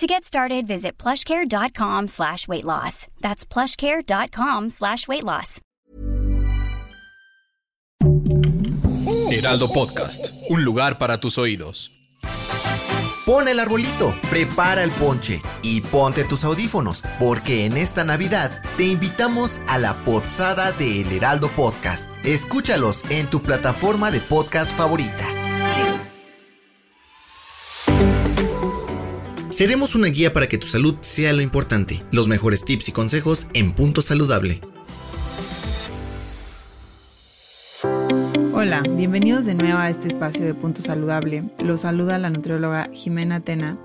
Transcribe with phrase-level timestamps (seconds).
[0.00, 3.06] To get started, visit plushcare.com slash weight loss.
[3.20, 5.60] That's plushcare.com slash weight loss.
[9.30, 11.90] Heraldo Podcast, un lugar para tus oídos.
[13.26, 18.86] Pon el arbolito, prepara el ponche y ponte tus audífonos, porque en esta Navidad te
[18.86, 22.10] invitamos a la pozada de El Heraldo Podcast.
[22.24, 25.26] Escúchalos en tu plataforma de podcast favorita.
[29.60, 32.02] Seremos una guía para que tu salud sea lo importante.
[32.12, 34.62] Los mejores tips y consejos en Punto Saludable.
[38.54, 41.44] Hola, bienvenidos de nuevo a este espacio de Punto Saludable.
[41.58, 43.78] Los saluda la nutrióloga Jimena Tena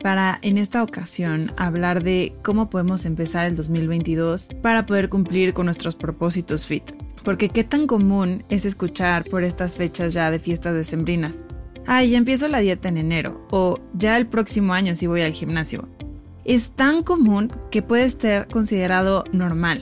[0.00, 5.66] para en esta ocasión hablar de cómo podemos empezar el 2022 para poder cumplir con
[5.66, 6.92] nuestros propósitos fit.
[7.24, 11.42] Porque qué tan común es escuchar por estas fechas ya de fiestas decembrinas
[11.86, 15.32] ay, ya empiezo la dieta en enero o ya el próximo año si voy al
[15.32, 15.88] gimnasio.
[16.44, 19.80] Es tan común que puede ser considerado normal.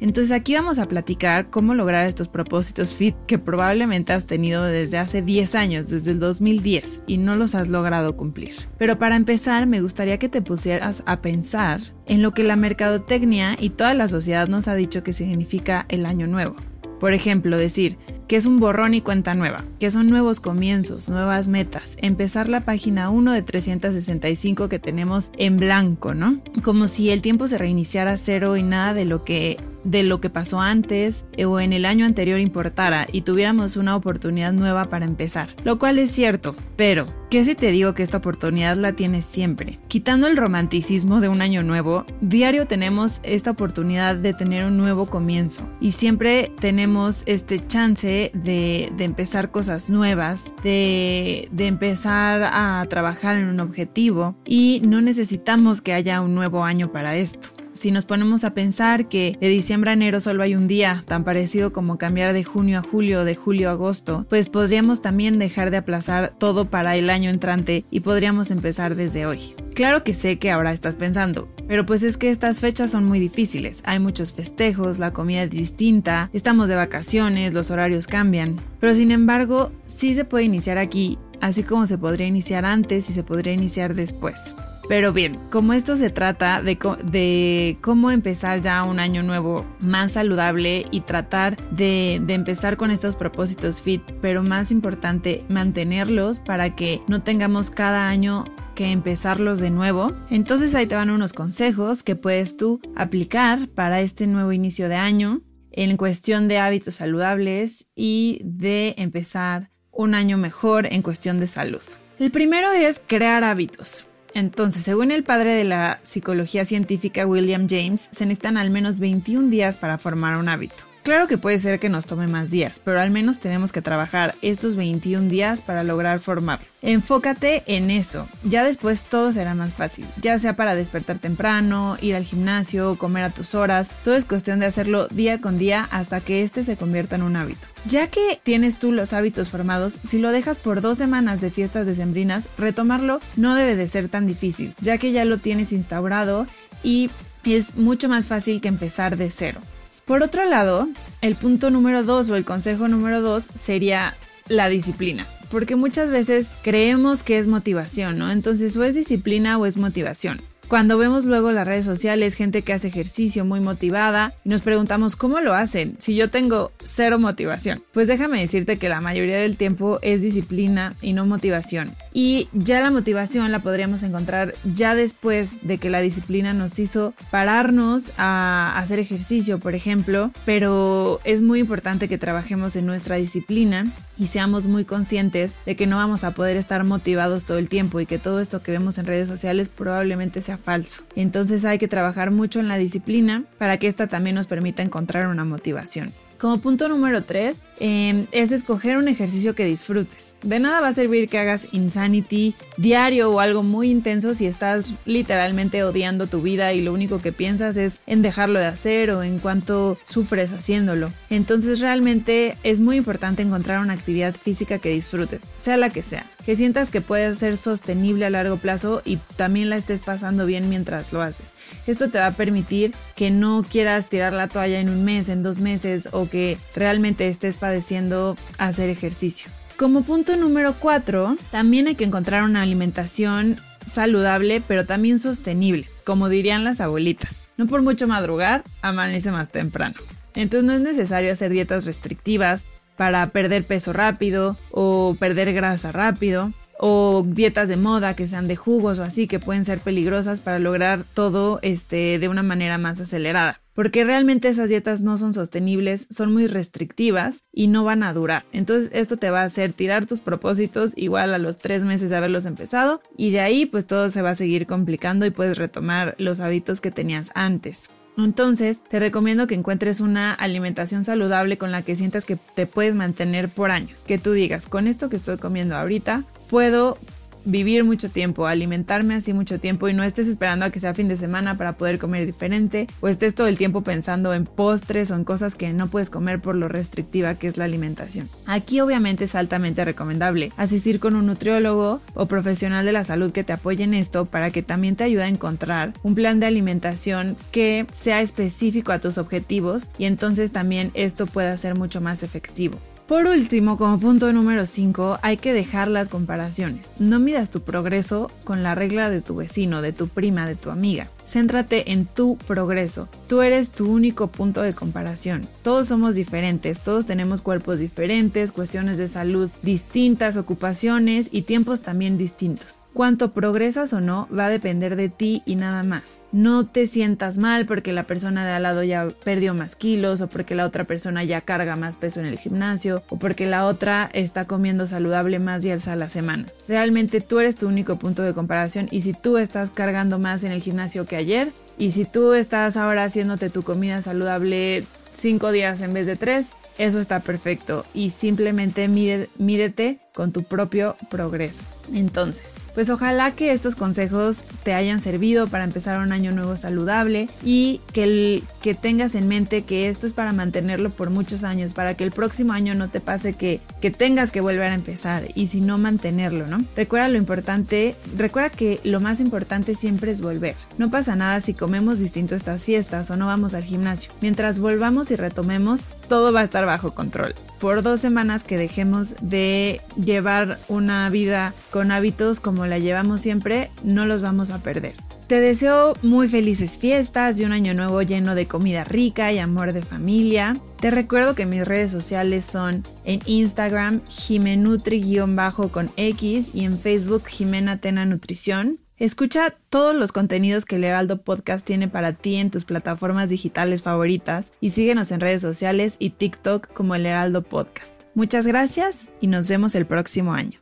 [0.00, 4.98] Entonces aquí vamos a platicar cómo lograr estos propósitos fit que probablemente has tenido desde
[4.98, 8.54] hace 10 años, desde el 2010, y no los has logrado cumplir.
[8.76, 13.56] Pero para empezar me gustaría que te pusieras a pensar en lo que la mercadotecnia
[13.58, 16.56] y toda la sociedad nos ha dicho que significa el año nuevo.
[17.00, 17.96] Por ejemplo, decir
[18.28, 22.60] que es un borrón y cuenta nueva, que son nuevos comienzos, nuevas metas, empezar la
[22.60, 26.40] página 1 de 365 que tenemos en blanco, ¿no?
[26.62, 30.30] Como si el tiempo se reiniciara cero y nada de lo que de lo que
[30.30, 35.04] pasó antes eh, o en el año anterior importara y tuviéramos una oportunidad nueva para
[35.04, 35.54] empezar.
[35.64, 39.78] Lo cual es cierto, pero ¿qué si te digo que esta oportunidad la tienes siempre?
[39.88, 45.06] Quitando el romanticismo de un año nuevo, diario tenemos esta oportunidad de tener un nuevo
[45.06, 53.48] comienzo y siempre tenemos este chance de, empezar cosas nuevas, de empezar a trabajar en
[53.48, 57.53] un objetivo y no necesitamos que haya un nuevo año para esto.
[57.74, 61.24] Si nos ponemos a pensar que de diciembre a enero solo hay un día, tan
[61.24, 65.40] parecido como cambiar de junio a julio o de julio a agosto, pues podríamos también
[65.40, 69.54] dejar de aplazar todo para el año entrante y podríamos empezar desde hoy.
[69.74, 73.18] Claro que sé que ahora estás pensando, pero pues es que estas fechas son muy
[73.18, 73.82] difíciles.
[73.86, 78.54] Hay muchos festejos, la comida es distinta, estamos de vacaciones, los horarios cambian.
[78.78, 83.12] Pero sin embargo, sí se puede iniciar aquí, así como se podría iniciar antes y
[83.12, 84.54] se podría iniciar después.
[84.88, 90.86] Pero bien, como esto se trata de, cómo empezar ya un año nuevo más saludable
[90.90, 97.00] y tratar de, de, empezar con estos propósitos fit, pero más importante, mantenerlos para que
[97.08, 100.12] no tengamos cada año que empezarlos de nuevo.
[100.30, 104.96] Entonces ahí te van unos consejos que puedes tú aplicar para este nuevo inicio de
[104.96, 111.46] año en cuestión de hábitos saludables y de empezar un año mejor en cuestión de
[111.46, 111.82] salud.
[112.18, 114.06] El primero es crear hábitos.
[114.34, 119.48] Entonces, según el padre de la psicología científica William James, se necesitan al menos 21
[119.48, 120.93] días para formar un hábito.
[121.04, 124.36] Claro que puede ser que nos tome más días, pero al menos tenemos que trabajar
[124.40, 126.64] estos 21 días para lograr formarlo.
[126.80, 132.14] Enfócate en eso, ya después todo será más fácil, ya sea para despertar temprano, ir
[132.14, 136.22] al gimnasio, comer a tus horas, todo es cuestión de hacerlo día con día hasta
[136.22, 137.66] que este se convierta en un hábito.
[137.84, 141.86] Ya que tienes tú los hábitos formados, si lo dejas por dos semanas de fiestas
[141.86, 146.46] decembrinas, retomarlo no debe de ser tan difícil, ya que ya lo tienes instaurado
[146.82, 147.10] y
[147.44, 149.60] es mucho más fácil que empezar de cero.
[150.04, 150.88] Por otro lado,
[151.22, 154.14] el punto número dos o el consejo número dos sería
[154.48, 155.26] la disciplina.
[155.50, 158.30] Porque muchas veces creemos que es motivación, ¿no?
[158.30, 160.42] Entonces o es disciplina o es motivación.
[160.68, 165.14] Cuando vemos luego las redes sociales, gente que hace ejercicio muy motivada, y nos preguntamos
[165.14, 167.82] cómo lo hacen si yo tengo cero motivación.
[167.92, 171.94] Pues déjame decirte que la mayoría del tiempo es disciplina y no motivación.
[172.12, 177.14] Y ya la motivación la podríamos encontrar ya después de que la disciplina nos hizo
[177.30, 183.92] pararnos a hacer ejercicio, por ejemplo, pero es muy importante que trabajemos en nuestra disciplina
[184.18, 188.00] y seamos muy conscientes de que no vamos a poder estar motivados todo el tiempo
[188.00, 191.02] y que todo esto que vemos en redes sociales probablemente sea falso.
[191.16, 195.26] Entonces hay que trabajar mucho en la disciplina para que esta también nos permita encontrar
[195.26, 196.12] una motivación.
[196.38, 200.36] Como punto número 3 em, es escoger un ejercicio que disfrutes.
[200.42, 204.94] De nada va a servir que hagas insanity diario o algo muy intenso si estás
[205.06, 209.22] literalmente odiando tu vida y lo único que piensas es en dejarlo de hacer o
[209.22, 211.10] en cuanto sufres haciéndolo.
[211.30, 216.26] Entonces realmente es muy importante encontrar una actividad física que disfrutes, sea la que sea.
[216.46, 220.68] Que sientas que puede ser sostenible a largo plazo y también la estés pasando bien
[220.68, 221.54] mientras lo haces.
[221.86, 225.42] Esto te va a permitir que no quieras tirar la toalla en un mes, en
[225.42, 229.50] dos meses o que realmente estés padeciendo hacer ejercicio.
[229.76, 233.56] Como punto número 4, también hay que encontrar una alimentación
[233.86, 237.40] saludable pero también sostenible, como dirían las abuelitas.
[237.56, 239.96] No por mucho madrugar, amanece más temprano.
[240.34, 246.52] Entonces no es necesario hacer dietas restrictivas para perder peso rápido o perder grasa rápido
[246.78, 250.58] o dietas de moda que sean de jugos o así que pueden ser peligrosas para
[250.58, 256.06] lograr todo este de una manera más acelerada porque realmente esas dietas no son sostenibles,
[256.08, 258.44] son muy restrictivas y no van a durar.
[258.52, 262.16] Entonces esto te va a hacer tirar tus propósitos igual a los tres meses de
[262.16, 266.14] haberlos empezado y de ahí pues todo se va a seguir complicando y puedes retomar
[266.18, 267.90] los hábitos que tenías antes.
[268.16, 272.94] Entonces, te recomiendo que encuentres una alimentación saludable con la que sientas que te puedes
[272.94, 274.04] mantener por años.
[274.04, 276.98] Que tú digas, con esto que estoy comiendo ahorita, puedo
[277.44, 281.08] vivir mucho tiempo, alimentarme así mucho tiempo y no estés esperando a que sea fin
[281.08, 285.16] de semana para poder comer diferente o estés todo el tiempo pensando en postres o
[285.16, 288.28] en cosas que no puedes comer por lo restrictiva que es la alimentación.
[288.46, 293.44] Aquí obviamente es altamente recomendable asistir con un nutriólogo o profesional de la salud que
[293.44, 297.36] te apoye en esto para que también te ayude a encontrar un plan de alimentación
[297.50, 302.78] que sea específico a tus objetivos y entonces también esto pueda ser mucho más efectivo.
[303.06, 306.92] Por último, como punto número 5, hay que dejar las comparaciones.
[306.98, 310.70] No midas tu progreso con la regla de tu vecino, de tu prima, de tu
[310.70, 311.10] amiga.
[311.26, 313.08] Céntrate en tu progreso.
[313.28, 315.48] Tú eres tu único punto de comparación.
[315.62, 322.18] Todos somos diferentes, todos tenemos cuerpos diferentes, cuestiones de salud distintas, ocupaciones y tiempos también
[322.18, 322.80] distintos.
[322.92, 326.22] Cuánto progresas o no va a depender de ti y nada más.
[326.30, 330.28] No te sientas mal porque la persona de al lado ya perdió más kilos o
[330.28, 334.08] porque la otra persona ya carga más peso en el gimnasio o porque la otra
[334.12, 336.46] está comiendo saludable más días a la semana.
[336.68, 340.52] Realmente tú eres tu único punto de comparación y si tú estás cargando más en
[340.52, 341.52] el gimnasio que ayer.
[341.78, 346.50] Y si tú estás ahora haciéndote tu comida saludable cinco días en vez de tres,
[346.78, 347.84] eso está perfecto.
[347.94, 351.64] Y simplemente mídete con tu propio progreso.
[351.92, 357.28] Entonces, pues ojalá que estos consejos te hayan servido para empezar un año nuevo saludable
[357.42, 361.94] y que, que tengas en mente que esto es para mantenerlo por muchos años, para
[361.94, 365.48] que el próximo año no te pase que, que tengas que volver a empezar y
[365.48, 366.64] si no mantenerlo, ¿no?
[366.76, 370.54] Recuerda lo importante, recuerda que lo más importante siempre es volver.
[370.78, 374.12] No pasa nada si comemos distinto estas fiestas o no vamos al gimnasio.
[374.20, 377.34] Mientras volvamos y retomemos, todo va a estar bajo control.
[377.64, 383.70] Por dos semanas que dejemos de llevar una vida con hábitos como la llevamos siempre,
[383.82, 384.92] no los vamos a perder.
[385.28, 389.72] Te deseo muy felices fiestas y un año nuevo lleno de comida rica y amor
[389.72, 390.58] de familia.
[390.78, 397.80] Te recuerdo que mis redes sociales son en Instagram jimenutri-con X y en Facebook Jimena
[397.80, 398.83] Tena Nutrición.
[398.96, 403.82] Escucha todos los contenidos que el Heraldo Podcast tiene para ti en tus plataformas digitales
[403.82, 408.02] favoritas y síguenos en redes sociales y TikTok como el Heraldo Podcast.
[408.14, 410.60] Muchas gracias y nos vemos el próximo año.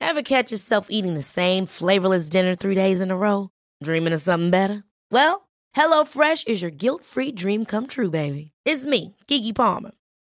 [0.00, 3.50] Ever catch yourself eating the same flavorless dinner three days in a row?
[3.82, 4.84] Dreaming of something better?
[5.10, 8.52] Well, HelloFresh is your guilt-free dream come true, baby.
[8.64, 9.90] It's me, Kiki Palmer.